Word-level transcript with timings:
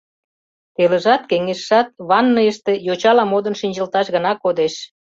Телыжат-кеҥежшат 0.75 1.87
ванныйыште 2.09 2.73
йочала 2.87 3.23
модын 3.31 3.55
шинчылташ 3.61 4.07
гына 4.15 4.31
кодеш. 4.43 4.73